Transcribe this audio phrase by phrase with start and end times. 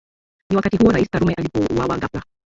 [0.49, 2.23] Ni wakati huo Rais Karume alipouawa ghafla